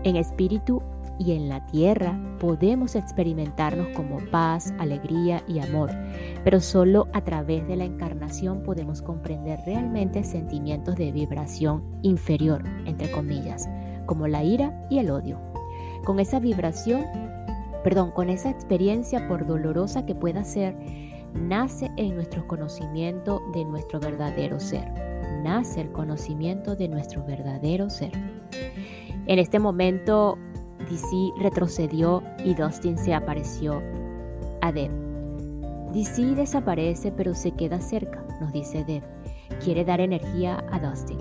En 0.04 0.16
espíritu 0.16 0.82
y 1.20 1.32
en 1.34 1.50
la 1.50 1.66
tierra 1.66 2.20
podemos 2.40 2.96
experimentarnos 2.96 3.88
como 3.96 4.20
paz, 4.30 4.74
alegría 4.78 5.44
y 5.48 5.60
amor, 5.60 5.90
pero 6.44 6.60
solo 6.60 7.08
a 7.14 7.24
través 7.24 7.68
de 7.68 7.76
la 7.76 7.86
encarnación 7.86 8.62
podemos 8.62 9.02
comprender 9.02 9.60
realmente 9.66 10.24
sentimientos 10.24 10.96
de 10.96 11.12
vibración 11.12 11.84
inferior, 12.04 12.64
entre 12.86 13.10
comillas, 13.12 13.68
como 14.06 14.28
la 14.28 14.44
ira 14.44 14.88
y 14.90 15.00
el 15.00 15.10
odio. 15.10 15.40
Con 16.06 16.20
esa 16.20 16.40
vibración, 16.40 17.06
perdón, 17.84 18.12
con 18.12 18.30
esa 18.30 18.52
experiencia 18.52 19.28
por 19.28 19.48
dolorosa 19.48 20.06
que 20.06 20.14
pueda 20.14 20.44
ser, 20.44 20.78
nace 21.34 21.92
en 21.98 22.16
nuestro 22.16 22.48
conocimiento 22.48 23.42
de 23.54 23.66
nuestro 23.66 24.00
verdadero 24.00 24.60
ser. 24.60 24.92
Nace 25.44 25.82
el 25.82 25.92
conocimiento 25.92 26.76
de 26.76 26.88
nuestro 26.88 27.24
verdadero 27.26 27.90
ser. 27.90 28.12
En 29.28 29.40
este 29.40 29.60
momento 29.60 30.38
DC 30.90 31.34
retrocedió 31.40 32.24
y 32.44 32.54
Dustin 32.54 32.98
se 32.98 33.14
apareció 33.14 33.82
a 34.62 34.72
Deb. 34.72 34.92
DC 35.94 36.36
desaparece 36.36 37.12
pero 37.12 37.34
se 37.34 37.52
queda 37.52 37.80
cerca, 37.80 38.24
nos 38.40 38.52
dice 38.54 38.84
Deb. 38.84 39.04
Quiere 39.64 39.84
dar 39.84 40.00
energía 40.00 40.64
a 40.72 40.80
Dustin. 40.80 41.20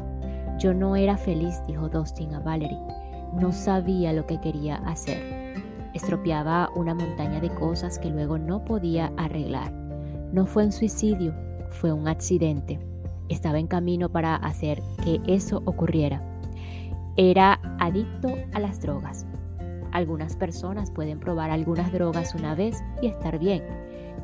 Yo 0.59 0.73
no 0.73 0.97
era 0.97 1.17
feliz, 1.17 1.61
dijo 1.67 1.89
Dustin 1.89 2.35
a 2.35 2.41
Valerie. 2.41 2.79
No 3.35 3.53
sabía 3.53 4.13
lo 4.13 4.27
que 4.27 4.41
quería 4.41 4.77
hacer. 4.77 5.55
Estropeaba 5.93 6.71
una 6.75 6.95
montaña 6.95 7.41
de 7.41 7.51
cosas 7.51 7.99
que 7.99 8.11
luego 8.11 8.39
no 8.39 8.65
podía 8.65 9.13
arreglar. 9.17 9.86
No 10.33 10.47
fue 10.47 10.65
un 10.65 10.73
suicidio, 10.73 11.35
fue 11.71 11.93
un 11.93 12.09
accidente. 12.09 12.79
Estaba 13.29 13.59
en 13.59 13.67
camino 13.67 14.11
para 14.11 14.37
hacer 14.37 14.83
que 15.03 15.21
eso 15.27 15.63
ocurriera. 15.65 16.23
Era 17.17 17.61
adicto 17.79 18.29
a 18.53 18.61
las 18.61 18.81
drogas. 18.81 19.27
Algunas 19.93 20.37
personas 20.37 20.91
pueden 20.91 21.19
probar 21.19 21.51
algunas 21.51 21.93
drogas 21.93 22.35
una 22.35 22.55
vez 22.55 22.83
y 23.01 23.07
estar 23.07 23.39
bien. 23.39 23.63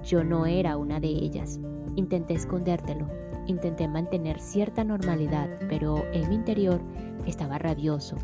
Yo 0.05 0.25
no 0.25 0.47
era 0.47 0.77
una 0.77 1.01
de 1.01 1.09
ellas. 1.09 1.61
Intenté 1.97 2.35
escondértelo, 2.35 3.09
intenté 3.47 3.89
mantener 3.89 4.41
cierta 4.41 4.85
normalidad, 4.85 5.49
pero 5.69 6.05
en 6.13 6.29
mi 6.29 6.35
interior 6.35 6.81
estaba 7.27 7.59
rabioso. 7.59 8.17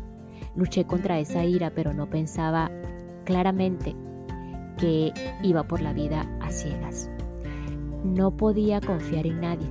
Luché 0.55 0.85
contra 0.85 1.19
esa 1.19 1.43
ira, 1.43 1.71
pero 1.73 1.93
no 1.93 2.09
pensaba 2.09 2.69
claramente 3.23 3.95
que 4.77 5.11
iba 5.43 5.63
por 5.63 5.81
la 5.81 5.93
vida 5.93 6.29
a 6.41 6.51
ciegas. 6.51 7.09
No 8.03 8.31
podía 8.31 8.79
confiar 8.79 9.27
en 9.27 9.41
nadie. 9.41 9.67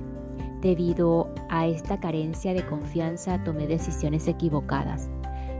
Debido 0.61 1.33
a 1.49 1.67
esta 1.67 1.99
carencia 1.99 2.53
de 2.53 2.65
confianza 2.65 3.43
tomé 3.43 3.65
decisiones 3.65 4.27
equivocadas. 4.27 5.09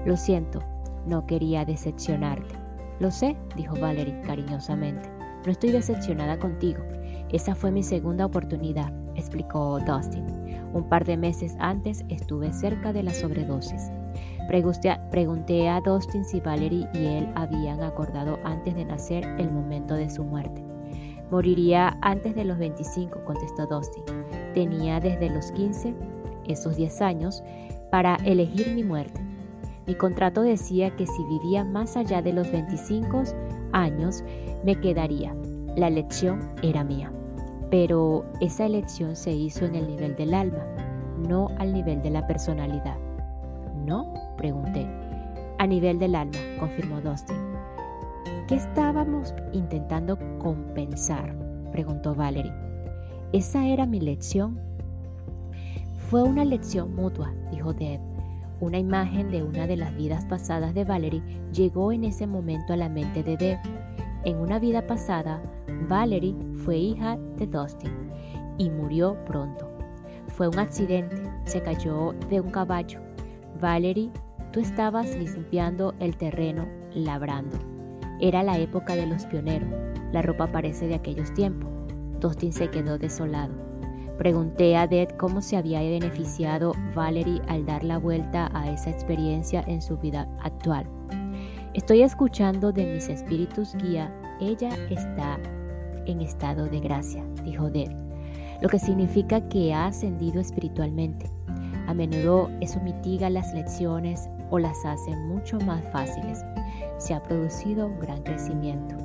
Lo 0.05 0.17
siento, 0.17 0.61
no 1.07 1.25
quería 1.25 1.65
decepcionarte. 1.65 2.55
Lo 2.99 3.09
sé, 3.11 3.35
dijo 3.55 3.75
Valerie 3.79 4.21
cariñosamente. 4.21 5.09
No 5.45 5.51
estoy 5.51 5.71
decepcionada 5.71 6.37
contigo. 6.37 6.83
Esa 7.31 7.55
fue 7.55 7.71
mi 7.71 7.81
segunda 7.81 8.25
oportunidad, 8.25 8.93
explicó 9.15 9.79
Dustin. 9.79 10.25
Un 10.73 10.87
par 10.89 11.05
de 11.05 11.17
meses 11.17 11.55
antes 11.59 12.05
estuve 12.09 12.51
cerca 12.51 12.93
de 12.93 13.03
la 13.03 13.13
sobredosis. 13.13 13.91
Pregunté 14.47 15.69
a 15.69 15.81
Dustin 15.81 16.25
si 16.25 16.39
Valerie 16.39 16.87
y 16.93 17.05
él 17.05 17.29
habían 17.35 17.81
acordado 17.81 18.37
antes 18.43 18.75
de 18.75 18.85
nacer 18.85 19.23
el 19.37 19.51
momento 19.51 19.93
de 19.93 20.09
su 20.09 20.23
muerte. 20.23 20.68
Moriría 21.31 21.97
antes 22.01 22.35
de 22.35 22.43
los 22.43 22.57
25, 22.57 23.23
contestó 23.23 23.67
Dustin. 23.67 24.03
Tenía 24.53 24.99
desde 24.99 25.29
los 25.29 25.51
15, 25.51 25.93
esos 26.47 26.75
10 26.75 27.01
años, 27.01 27.43
para 27.91 28.15
elegir 28.25 28.73
mi 28.73 28.83
muerte. 28.83 29.21
Mi 29.85 29.95
contrato 29.95 30.41
decía 30.41 30.95
que 30.95 31.05
si 31.05 31.23
vivía 31.25 31.63
más 31.63 31.97
allá 31.97 32.21
de 32.21 32.33
los 32.33 32.51
25 32.51 33.23
años, 33.71 34.23
me 34.63 34.79
quedaría. 34.79 35.35
La 35.75 35.87
elección 35.87 36.51
era 36.61 36.83
mía. 36.83 37.11
Pero 37.69 38.25
esa 38.41 38.65
elección 38.65 39.15
se 39.15 39.31
hizo 39.31 39.65
en 39.65 39.75
el 39.75 39.87
nivel 39.87 40.15
del 40.15 40.33
alma, 40.33 40.65
no 41.27 41.49
al 41.59 41.73
nivel 41.73 42.01
de 42.01 42.09
la 42.09 42.25
personalidad. 42.25 42.97
¿No? 43.85 44.13
Pregunté. 44.37 44.87
A 45.59 45.67
nivel 45.67 45.99
del 45.99 46.15
alma, 46.15 46.37
confirmó 46.59 47.01
Dustin. 47.01 47.48
¿Qué 48.49 48.55
estábamos 48.55 49.35
intentando 49.53 50.17
compensar? 50.39 51.35
Preguntó 51.71 52.15
Valerie. 52.15 52.51
¿Esa 53.31 53.67
era 53.67 53.85
mi 53.85 53.99
lección? 53.99 54.59
Fue 56.09 56.23
una 56.23 56.43
lección 56.43 56.95
mutua, 56.95 57.31
dijo 57.51 57.73
Deb. 57.73 57.99
Una 58.59 58.79
imagen 58.79 59.29
de 59.29 59.43
una 59.43 59.67
de 59.67 59.77
las 59.77 59.95
vidas 59.95 60.25
pasadas 60.25 60.73
de 60.73 60.83
Valerie 60.83 61.21
llegó 61.53 61.91
en 61.91 62.05
ese 62.05 62.25
momento 62.25 62.73
a 62.73 62.77
la 62.77 62.89
mente 62.89 63.21
de 63.21 63.37
Deb. 63.37 63.59
En 64.25 64.37
una 64.37 64.57
vida 64.57 64.87
pasada, 64.87 65.43
Valerie 65.87 66.35
fue 66.65 66.75
hija 66.75 67.19
de 67.37 67.45
Dustin 67.45 67.93
y 68.57 68.71
murió 68.71 69.15
pronto. 69.25 69.69
Fue 70.29 70.47
un 70.47 70.57
accidente, 70.57 71.21
se 71.45 71.61
cayó 71.61 72.13
de 72.31 72.41
un 72.41 72.49
caballo. 72.49 72.99
Valerie, 73.61 74.09
tú 74.51 74.59
estabas 74.59 75.15
limpiando 75.15 75.93
el 75.99 76.17
terreno, 76.17 76.67
labrando. 76.95 77.78
Era 78.19 78.43
la 78.43 78.57
época 78.57 78.95
de 78.95 79.05
los 79.05 79.25
pioneros, 79.25 79.69
la 80.11 80.21
ropa 80.21 80.47
parece 80.47 80.87
de 80.87 80.95
aquellos 80.95 81.33
tiempos. 81.33 81.69
Dustin 82.19 82.51
se 82.51 82.69
quedó 82.69 82.97
desolado. 82.97 83.53
Pregunté 84.17 84.75
a 84.75 84.87
Ded 84.87 85.07
cómo 85.17 85.41
se 85.41 85.55
había 85.55 85.79
beneficiado 85.79 86.73
Valerie 86.93 87.41
al 87.47 87.65
dar 87.65 87.85
la 87.85 87.97
vuelta 87.97 88.49
a 88.53 88.69
esa 88.69 88.89
experiencia 88.89 89.63
en 89.67 89.81
su 89.81 89.97
vida 89.97 90.27
actual. 90.43 90.85
Estoy 91.73 92.01
escuchando 92.01 92.73
de 92.73 92.85
mis 92.93 93.07
espíritus 93.07 93.73
guía, 93.75 94.13
ella 94.41 94.69
está 94.89 95.39
en 96.05 96.19
estado 96.19 96.65
de 96.65 96.81
gracia, 96.81 97.23
dijo 97.45 97.69
Ded, 97.69 97.91
lo 98.61 98.67
que 98.67 98.79
significa 98.79 99.47
que 99.47 99.73
ha 99.73 99.85
ascendido 99.85 100.41
espiritualmente. 100.41 101.29
A 101.87 101.93
menudo 101.93 102.49
eso 102.59 102.81
mitiga 102.81 103.29
las 103.29 103.53
lecciones 103.53 104.27
o 104.49 104.59
las 104.59 104.83
hace 104.83 105.15
mucho 105.15 105.57
más 105.61 105.81
fáciles. 105.91 106.43
Se 106.99 107.13
ha 107.13 107.23
producido 107.23 107.87
un 107.87 107.99
gran 107.99 108.21
crecimiento. 108.23 108.95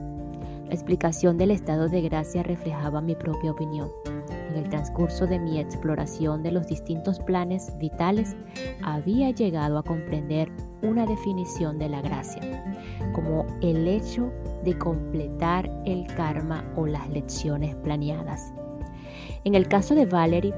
La 0.67 0.75
explicación 0.75 1.39
del 1.39 1.53
estado 1.53 1.89
de 1.89 2.03
gracia 2.03 2.43
reflejaba 2.43 3.01
mi 3.01 3.15
propia 3.15 3.53
opinión. 3.53 3.91
En 4.51 4.57
el 4.57 4.69
transcurso 4.69 5.27
de 5.27 5.39
mi 5.39 5.61
exploración 5.61 6.43
de 6.43 6.51
los 6.51 6.67
distintos 6.67 7.21
planes 7.21 7.73
vitales, 7.79 8.37
había 8.83 9.31
llegado 9.31 9.79
a 9.79 9.85
comprender 9.85 10.51
una 10.83 11.07
definición 11.07 11.79
de 11.79 11.89
la 11.89 12.03
gracia, 12.03 12.43
como 13.13 13.47
el 13.63 13.87
hecho 13.87 14.33
de 14.65 14.77
completar 14.77 15.71
el 15.87 16.07
karma 16.09 16.65
o 16.77 16.87
las 16.87 17.09
lecciones 17.11 17.77
planeadas. 17.77 18.53
En 19.45 19.55
el 19.55 19.69
caso 19.69 19.95
de 19.95 20.07
Valerie, 20.07 20.55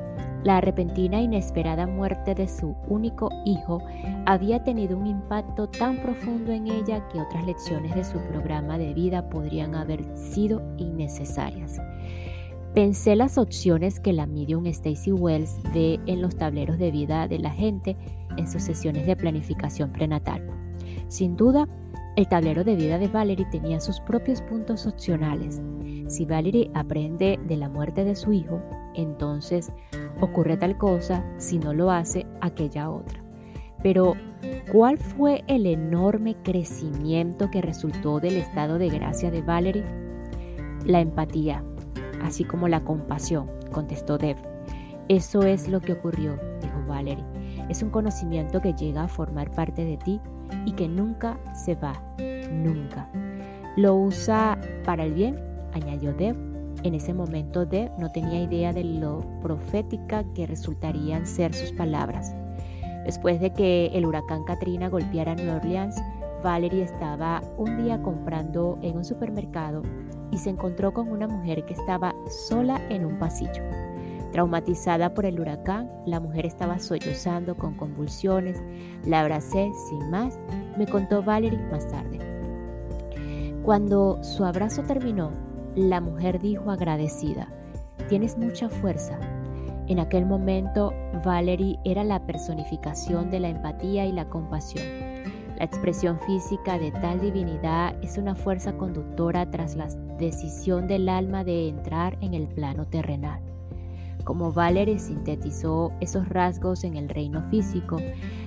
la 0.46 0.60
repentina 0.60 1.18
e 1.18 1.24
inesperada 1.24 1.88
muerte 1.88 2.32
de 2.36 2.46
su 2.46 2.76
único 2.86 3.30
hijo 3.44 3.82
había 4.26 4.62
tenido 4.62 4.96
un 4.96 5.08
impacto 5.08 5.68
tan 5.68 5.96
profundo 5.96 6.52
en 6.52 6.68
ella 6.68 7.06
que 7.08 7.20
otras 7.20 7.44
lecciones 7.44 7.92
de 7.96 8.04
su 8.04 8.20
programa 8.28 8.78
de 8.78 8.94
vida 8.94 9.28
podrían 9.28 9.74
haber 9.74 10.04
sido 10.16 10.62
innecesarias. 10.78 11.80
Pensé 12.74 13.16
las 13.16 13.38
opciones 13.38 13.98
que 13.98 14.12
la 14.12 14.26
medium 14.26 14.66
Stacy 14.66 15.10
Wells 15.10 15.58
ve 15.74 15.98
en 16.06 16.22
los 16.22 16.36
tableros 16.36 16.78
de 16.78 16.92
vida 16.92 17.26
de 17.26 17.40
la 17.40 17.50
gente 17.50 17.96
en 18.36 18.46
sus 18.46 18.62
sesiones 18.62 19.04
de 19.04 19.16
planificación 19.16 19.92
prenatal. 19.92 20.46
Sin 21.08 21.36
duda, 21.36 21.66
el 22.14 22.28
tablero 22.28 22.62
de 22.62 22.76
vida 22.76 23.00
de 23.00 23.08
Valerie 23.08 23.46
tenía 23.50 23.80
sus 23.80 23.98
propios 23.98 24.42
puntos 24.42 24.86
opcionales. 24.86 25.60
Si 26.06 26.24
Valerie 26.24 26.70
aprende 26.72 27.36
de 27.48 27.56
la 27.56 27.68
muerte 27.68 28.04
de 28.04 28.14
su 28.14 28.32
hijo, 28.32 28.62
entonces 28.96 29.72
ocurre 30.20 30.56
tal 30.56 30.76
cosa, 30.78 31.24
si 31.38 31.58
no 31.58 31.72
lo 31.72 31.90
hace, 31.90 32.26
aquella 32.40 32.90
otra. 32.90 33.22
Pero, 33.82 34.14
¿cuál 34.72 34.98
fue 34.98 35.44
el 35.46 35.66
enorme 35.66 36.36
crecimiento 36.42 37.50
que 37.50 37.62
resultó 37.62 38.20
del 38.20 38.36
estado 38.36 38.78
de 38.78 38.88
gracia 38.88 39.30
de 39.30 39.42
Valerie? 39.42 39.84
La 40.84 41.00
empatía, 41.00 41.62
así 42.22 42.44
como 42.44 42.68
la 42.68 42.82
compasión, 42.82 43.50
contestó 43.70 44.18
Dev. 44.18 44.36
Eso 45.08 45.42
es 45.42 45.68
lo 45.68 45.80
que 45.80 45.92
ocurrió, 45.92 46.38
dijo 46.60 46.84
Valerie. 46.88 47.24
Es 47.68 47.82
un 47.82 47.90
conocimiento 47.90 48.60
que 48.60 48.72
llega 48.72 49.04
a 49.04 49.08
formar 49.08 49.50
parte 49.52 49.84
de 49.84 49.96
ti 49.98 50.20
y 50.64 50.72
que 50.72 50.88
nunca 50.88 51.38
se 51.54 51.74
va, 51.74 51.92
nunca. 52.50 53.08
Lo 53.76 53.94
usa 53.94 54.58
para 54.84 55.04
el 55.04 55.12
bien, 55.12 55.38
añadió 55.74 56.12
Dev. 56.14 56.55
En 56.86 56.94
ese 56.94 57.12
momento 57.12 57.66
Dev 57.66 57.90
no 57.98 58.12
tenía 58.12 58.40
idea 58.40 58.72
de 58.72 58.84
lo 58.84 59.18
profética 59.42 60.22
que 60.34 60.46
resultarían 60.46 61.26
ser 61.26 61.52
sus 61.52 61.72
palabras. 61.72 62.32
Después 63.04 63.40
de 63.40 63.52
que 63.52 63.86
el 63.86 64.06
huracán 64.06 64.44
Katrina 64.44 64.88
golpeara 64.88 65.34
Nueva 65.34 65.56
Orleans, 65.56 66.00
Valerie 66.44 66.84
estaba 66.84 67.42
un 67.58 67.82
día 67.82 68.00
comprando 68.02 68.78
en 68.82 68.98
un 68.98 69.04
supermercado 69.04 69.82
y 70.30 70.38
se 70.38 70.50
encontró 70.50 70.94
con 70.94 71.08
una 71.08 71.26
mujer 71.26 71.66
que 71.66 71.74
estaba 71.74 72.14
sola 72.28 72.80
en 72.88 73.04
un 73.04 73.18
pasillo. 73.18 73.64
Traumatizada 74.30 75.12
por 75.12 75.26
el 75.26 75.40
huracán, 75.40 75.90
la 76.06 76.20
mujer 76.20 76.46
estaba 76.46 76.78
sollozando 76.78 77.56
con 77.56 77.74
convulsiones. 77.74 78.62
La 79.04 79.22
abracé 79.22 79.72
sin 79.88 80.08
más, 80.08 80.38
me 80.78 80.86
contó 80.86 81.20
Valerie 81.24 81.58
más 81.68 81.88
tarde. 81.88 82.20
Cuando 83.64 84.22
su 84.22 84.44
abrazo 84.44 84.84
terminó, 84.84 85.45
la 85.76 86.00
mujer 86.00 86.40
dijo 86.40 86.70
agradecida, 86.70 87.48
tienes 88.08 88.38
mucha 88.38 88.70
fuerza. 88.70 89.18
En 89.88 89.98
aquel 89.98 90.24
momento, 90.24 90.92
Valerie 91.22 91.78
era 91.84 92.02
la 92.02 92.26
personificación 92.26 93.30
de 93.30 93.40
la 93.40 93.50
empatía 93.50 94.06
y 94.06 94.12
la 94.12 94.28
compasión. 94.30 94.84
La 95.58 95.64
expresión 95.64 96.18
física 96.20 96.78
de 96.78 96.92
tal 96.92 97.20
divinidad 97.20 97.94
es 98.02 98.16
una 98.16 98.34
fuerza 98.34 98.76
conductora 98.78 99.50
tras 99.50 99.76
la 99.76 99.86
decisión 100.18 100.88
del 100.88 101.10
alma 101.10 101.44
de 101.44 101.68
entrar 101.68 102.16
en 102.22 102.32
el 102.32 102.48
plano 102.48 102.86
terrenal. 102.86 103.42
Como 104.24 104.52
Valerie 104.52 104.98
sintetizó 104.98 105.92
esos 106.00 106.28
rasgos 106.28 106.84
en 106.84 106.96
el 106.96 107.10
reino 107.10 107.42
físico, 107.50 107.98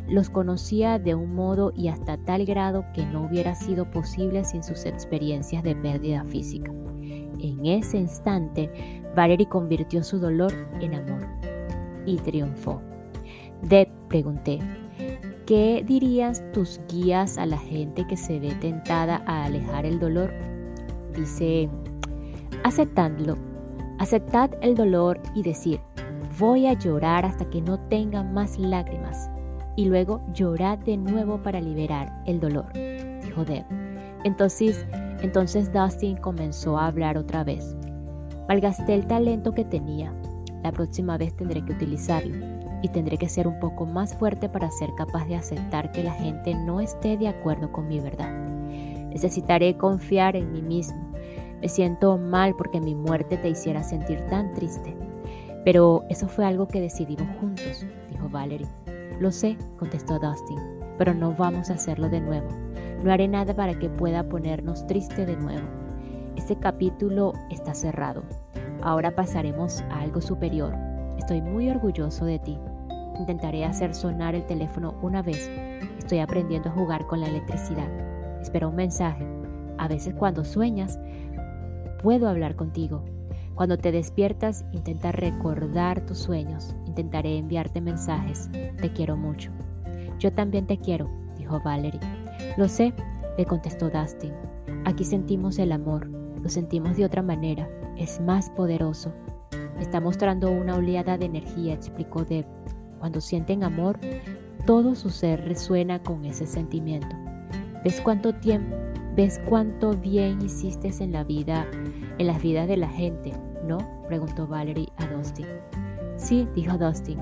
los 0.09 0.29
conocía 0.29 0.97
de 0.97 1.13
un 1.13 1.35
modo 1.35 1.71
y 1.75 1.89
hasta 1.89 2.17
tal 2.17 2.45
grado 2.45 2.85
que 2.93 3.05
no 3.05 3.25
hubiera 3.25 3.53
sido 3.53 3.89
posible 3.89 4.43
sin 4.43 4.63
sus 4.63 4.85
experiencias 4.85 5.63
de 5.63 5.75
pérdida 5.75 6.25
física. 6.25 6.71
En 7.39 7.65
ese 7.65 7.97
instante, 7.97 8.69
Valerie 9.15 9.47
convirtió 9.47 10.03
su 10.03 10.19
dolor 10.19 10.53
en 10.81 10.95
amor 10.95 11.25
y 12.05 12.17
triunfó. 12.17 12.81
Deb 13.61 13.89
pregunté, 14.07 14.59
¿qué 15.45 15.83
dirías 15.85 16.43
tus 16.51 16.79
guías 16.87 17.37
a 17.37 17.45
la 17.45 17.57
gente 17.57 18.05
que 18.07 18.17
se 18.17 18.39
ve 18.39 18.53
tentada 18.55 19.23
a 19.25 19.45
alejar 19.45 19.85
el 19.85 19.99
dolor? 19.99 20.33
Dice, 21.15 21.69
aceptadlo 22.63 23.37
Aceptad 23.99 24.51
el 24.61 24.75
dolor 24.75 25.19
y 25.35 25.43
decir, 25.43 25.81
voy 26.39 26.67
a 26.67 26.73
llorar 26.73 27.25
hasta 27.25 27.49
que 27.49 27.61
no 27.61 27.77
tenga 27.89 28.23
más 28.23 28.57
lágrimas. 28.57 29.29
Y 29.75 29.85
luego 29.85 30.21
llorad 30.33 30.77
de 30.79 30.95
nuevo 30.95 31.43
para 31.43 31.59
liberar 31.59 32.23
el 32.25 32.39
dolor, 32.39 32.71
dijo 32.73 33.43
Deb. 33.43 33.65
Entonces, 34.23 34.85
entonces 35.21 35.71
Dustin 35.71 36.17
comenzó 36.17 36.77
a 36.77 36.87
hablar 36.87 37.17
otra 37.17 37.43
vez. 37.43 37.75
Malgasté 38.47 38.95
el 38.95 39.05
talento 39.07 39.53
que 39.53 39.65
tenía. 39.65 40.13
La 40.63 40.71
próxima 40.71 41.17
vez 41.17 41.35
tendré 41.35 41.63
que 41.63 41.73
utilizarlo 41.73 42.35
y 42.81 42.89
tendré 42.89 43.17
que 43.17 43.29
ser 43.29 43.47
un 43.47 43.59
poco 43.59 43.85
más 43.85 44.15
fuerte 44.15 44.49
para 44.49 44.71
ser 44.71 44.89
capaz 44.97 45.25
de 45.25 45.35
aceptar 45.35 45.91
que 45.91 46.03
la 46.03 46.13
gente 46.13 46.55
no 46.55 46.79
esté 46.79 47.17
de 47.17 47.27
acuerdo 47.27 47.71
con 47.71 47.87
mi 47.87 47.99
verdad. 47.99 48.31
Necesitaré 49.09 49.77
confiar 49.77 50.35
en 50.35 50.51
mí 50.51 50.61
mismo 50.61 51.09
me 51.61 51.67
siento 51.67 52.17
mal 52.17 52.55
porque 52.55 52.79
mi 52.79 52.95
muerte 52.95 53.37
te 53.37 53.49
hiciera 53.49 53.83
sentir 53.83 54.21
tan 54.29 54.53
triste. 54.53 54.95
Pero 55.65 56.05
eso 56.09 56.27
fue 56.27 56.45
algo 56.45 56.67
que 56.67 56.79
decidimos 56.79 57.27
juntos, 57.39 57.85
dijo 58.09 58.29
Valerie. 58.29 58.67
Lo 59.19 59.31
sé, 59.31 59.57
contestó 59.77 60.17
Dustin, 60.19 60.57
pero 60.97 61.13
no 61.13 61.33
vamos 61.33 61.69
a 61.69 61.73
hacerlo 61.73 62.09
de 62.09 62.21
nuevo. 62.21 62.47
No 63.03 63.13
haré 63.13 63.29
nada 63.29 63.55
para 63.55 63.79
que 63.79 63.89
pueda 63.89 64.27
ponernos 64.27 64.85
triste 64.85 65.25
de 65.25 65.37
nuevo. 65.37 65.65
Este 66.35 66.57
capítulo 66.57 67.31
está 67.49 67.73
cerrado. 67.73 68.23
Ahora 68.81 69.15
pasaremos 69.15 69.81
a 69.89 70.01
algo 70.01 70.19
superior. 70.19 70.75
Estoy 71.17 71.41
muy 71.41 71.69
orgulloso 71.69 72.25
de 72.25 72.39
ti. 72.39 72.57
Intentaré 73.17 73.63
hacer 73.63 73.95
sonar 73.95 74.35
el 74.35 74.45
teléfono 74.45 74.95
una 75.01 75.21
vez. 75.21 75.49
Estoy 75.97 76.19
aprendiendo 76.19 76.69
a 76.69 76.73
jugar 76.73 77.07
con 77.07 77.21
la 77.21 77.27
electricidad. 77.27 77.89
Espera 78.41 78.67
un 78.67 78.75
mensaje. 78.75 79.25
A 79.77 79.87
veces 79.87 80.13
cuando 80.15 80.43
sueñas, 80.43 80.99
puedo 82.03 82.27
hablar 82.27 82.57
contigo. 82.57 83.05
Cuando 83.55 83.77
te 83.77 83.93
despiertas, 83.93 84.65
intenta 84.73 85.13
recordar 85.13 86.05
tus 86.05 86.17
sueños. 86.19 86.75
Intentaré 86.85 87.37
enviarte 87.37 87.79
mensajes. 87.79 88.49
Te 88.51 88.91
quiero 88.91 89.15
mucho. 89.15 89.51
Yo 90.19 90.33
también 90.33 90.67
te 90.67 90.77
quiero, 90.77 91.09
dijo 91.37 91.61
Valerie. 91.63 91.99
Lo 92.57 92.67
sé, 92.67 92.93
le 93.37 93.45
contestó 93.45 93.89
Dustin. 93.89 94.33
Aquí 94.85 95.03
sentimos 95.03 95.59
el 95.59 95.71
amor. 95.71 96.07
Lo 96.07 96.49
sentimos 96.49 96.97
de 96.97 97.05
otra 97.05 97.21
manera. 97.21 97.69
Es 97.97 98.19
más 98.21 98.49
poderoso. 98.51 99.13
Está 99.79 99.99
mostrando 99.99 100.51
una 100.51 100.75
oleada 100.75 101.17
de 101.17 101.25
energía, 101.25 101.73
explicó 101.73 102.23
Deb. 102.23 102.45
Cuando 102.99 103.21
sienten 103.21 103.63
amor, 103.63 103.99
todo 104.65 104.95
su 104.95 105.09
ser 105.09 105.45
resuena 105.45 106.01
con 106.03 106.25
ese 106.25 106.45
sentimiento. 106.45 107.15
¿Ves 107.83 108.01
cuánto 108.01 108.33
tiempo 108.35 108.75
¿Ves 109.19 109.41
cuánto 109.49 109.97
bien 109.97 110.41
hiciste 110.41 110.91
en 111.03 111.11
la 111.11 111.25
vida, 111.25 111.67
en 112.19 112.27
las 112.27 112.41
vidas 112.41 112.69
de 112.69 112.77
la 112.77 112.87
gente, 112.87 113.33
no? 113.67 113.79
preguntó 114.07 114.47
Valerie 114.47 114.93
a 114.95 115.07
Dustin. 115.07 115.45
Sí, 116.15 116.47
dijo 116.55 116.77
Dustin. 116.77 117.17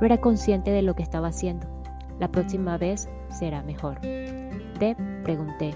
No 0.00 0.06
era 0.06 0.22
consciente 0.22 0.70
de 0.70 0.80
lo 0.80 0.94
que 0.94 1.02
estaba 1.02 1.28
haciendo. 1.28 1.66
La 2.18 2.30
próxima 2.30 2.78
vez 2.78 3.10
será 3.28 3.62
mejor. 3.62 4.00
Deb, 4.78 4.96
pregunté, 5.22 5.74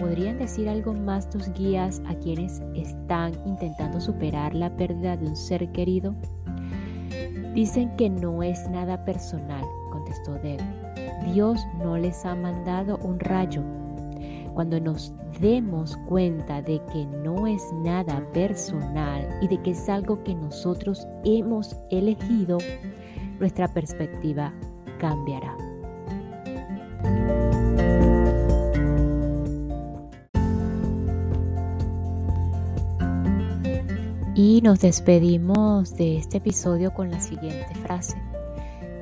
¿podrían 0.00 0.38
decir 0.38 0.68
algo 0.68 0.94
más 0.94 1.28
tus 1.28 1.52
guías 1.52 2.00
a 2.06 2.14
quienes 2.14 2.62
están 2.74 3.34
intentando 3.44 4.00
superar 4.00 4.54
la 4.54 4.74
pérdida 4.74 5.16
de 5.16 5.26
un 5.26 5.36
ser 5.36 5.70
querido? 5.72 6.14
Dicen 7.54 7.94
que 7.96 8.08
no 8.08 8.42
es 8.42 8.68
nada 8.70 9.04
personal, 9.04 9.64
contestó 9.90 10.34
Deb. 10.34 10.60
Dios 11.32 11.60
no 11.82 11.98
les 11.98 12.24
ha 12.24 12.34
mandado 12.34 12.96
un 12.98 13.20
rayo, 13.20 13.62
cuando 14.54 14.80
nos 14.80 15.12
demos 15.40 15.96
cuenta 16.08 16.62
de 16.62 16.80
que 16.92 17.06
no 17.06 17.46
es 17.46 17.62
nada 17.74 18.24
personal 18.32 19.28
y 19.42 19.48
de 19.48 19.60
que 19.62 19.72
es 19.72 19.88
algo 19.88 20.22
que 20.24 20.34
nosotros 20.34 21.06
hemos 21.24 21.76
elegido, 21.90 22.58
nuestra 23.38 23.68
perspectiva 23.68 24.52
cambiará. 24.98 25.56
Y 34.38 34.60
nos 34.62 34.78
despedimos 34.78 35.96
de 35.96 36.16
este 36.16 36.36
episodio 36.36 36.94
con 36.94 37.10
la 37.10 37.20
siguiente 37.20 37.74
frase. 37.82 38.16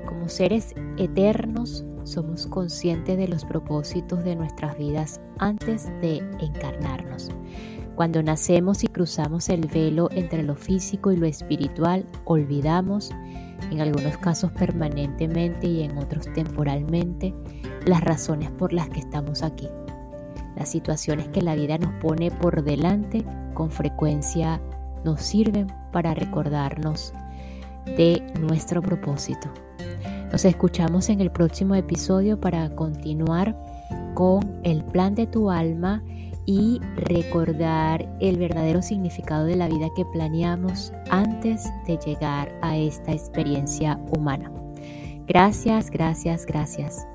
Como 0.07 0.31
seres 0.31 0.75
eternos, 0.97 1.85
somos 2.05 2.47
conscientes 2.47 3.19
de 3.19 3.29
los 3.29 3.45
propósitos 3.45 4.25
de 4.25 4.35
nuestras 4.35 4.79
vidas 4.79 5.21
antes 5.37 5.91
de 6.01 6.23
encarnarnos. 6.41 7.29
Cuando 7.97 8.23
nacemos 8.23 8.83
y 8.83 8.89
cruzamos 8.89 9.51
el 9.51 9.67
velo 9.67 10.09
entre 10.11 10.43
lo 10.43 10.57
físico 10.57 11.13
y 11.13 11.19
lo 11.19 11.27
espiritual, 11.27 12.07
olvidamos, 12.25 13.11
en 13.71 13.83
algunos 13.83 14.17
casos 14.17 14.53
permanentemente 14.53 15.67
y 15.67 15.83
en 15.83 15.99
otros 15.99 16.33
temporalmente, 16.33 17.35
las 17.85 18.03
razones 18.03 18.51
por 18.53 18.73
las 18.73 18.89
que 18.89 19.01
estamos 19.01 19.43
aquí. 19.43 19.69
Las 20.57 20.71
situaciones 20.71 21.29
que 21.29 21.43
la 21.43 21.55
vida 21.55 21.77
nos 21.77 21.93
pone 22.01 22.31
por 22.31 22.65
delante 22.65 23.23
con 23.53 23.71
frecuencia 23.71 24.63
nos 25.07 25.23
sirven 25.23 25.69
para 25.93 26.13
recordarnos 26.13 27.15
de 27.87 28.21
nuestro 28.41 28.83
propósito. 28.83 29.49
Nos 30.31 30.45
escuchamos 30.45 31.09
en 31.09 31.21
el 31.21 31.31
próximo 31.31 31.75
episodio 31.77 32.39
para 32.39 32.69
continuar 32.75 33.57
con 34.15 34.61
el 34.65 34.85
plan 34.85 35.15
de 35.15 35.27
tu 35.27 35.51
alma 35.51 36.03
y 36.45 36.81
recordar 36.97 38.09
el 38.21 38.37
verdadero 38.37 38.83
significado 38.83 39.47
de 39.47 39.57
la 39.57 39.69
vida 39.69 39.89
que 39.97 40.05
planeamos 40.07 40.93
antes 41.11 41.65
de 41.87 41.99
llegar 42.05 42.53
a 42.63 42.77
esta 42.77 43.13
experiencia 43.13 43.99
humana. 44.17 44.51
Gracias, 45.27 45.91
gracias, 45.91 46.47
gracias. 46.47 47.07